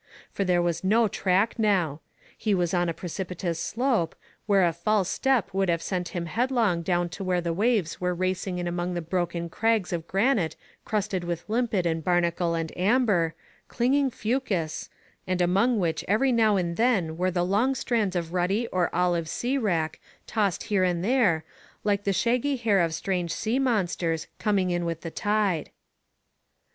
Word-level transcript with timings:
For 0.31 0.43
there 0.43 0.63
was 0.63 0.83
no 0.83 1.07
track 1.07 1.59
now; 1.59 2.01
he 2.35 2.55
was 2.55 2.73
on 2.73 2.89
a 2.89 2.91
precipitous 2.91 3.59
slope, 3.59 4.15
where 4.47 4.65
a 4.67 4.73
false 4.73 5.09
step 5.09 5.53
would 5.53 5.69
have 5.69 5.83
sent 5.83 6.07
him 6.09 6.25
headlong 6.25 6.81
down 6.81 7.07
to 7.09 7.23
where 7.23 7.39
the 7.39 7.53
waves 7.53 8.01
were 8.01 8.15
racing 8.15 8.57
in 8.57 8.67
among 8.67 8.95
the 8.95 9.01
broken 9.03 9.47
crags 9.47 9.93
of 9.93 10.07
granite 10.07 10.55
crusted 10.85 11.23
with 11.23 11.47
limpet 11.47 11.85
and 11.85 12.03
barnacle, 12.03 12.55
and 12.55 12.75
amber, 12.75 13.35
clinging 13.67 14.09
fucus, 14.09 14.89
and 15.27 15.39
among 15.39 15.77
which 15.79 16.03
every 16.07 16.31
now 16.31 16.55
and 16.57 16.77
then 16.77 17.15
were 17.15 17.29
the 17.29 17.45
long 17.45 17.75
strands 17.75 18.15
of 18.15 18.33
ruddy 18.33 18.65
or 18.69 18.89
olive 18.95 19.29
sea 19.29 19.55
wrack 19.55 19.99
tossed 20.25 20.63
here 20.63 20.83
and 20.83 21.05
there, 21.05 21.43
like 21.83 22.05
the 22.05 22.11
shaggy 22.11 22.55
hair 22.55 22.79
of 22.79 22.95
strange 22.95 23.31
sea 23.31 23.59
monsters, 23.59 24.25
coming 24.39 24.71
in 24.71 24.83
with 24.83 25.01
the 25.01 25.11
tide. 25.11 25.69